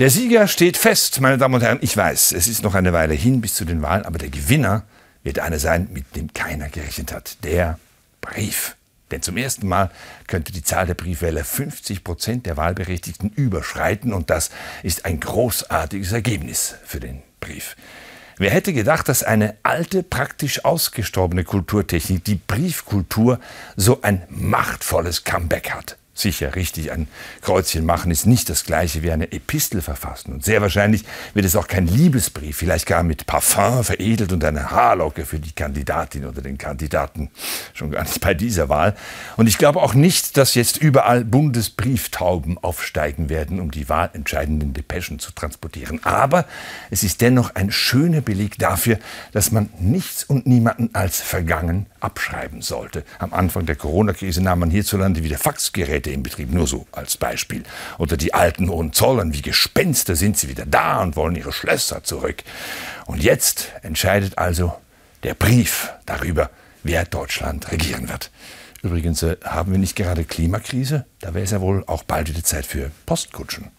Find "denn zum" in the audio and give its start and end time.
9.12-9.36